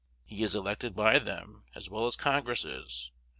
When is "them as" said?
1.19-1.87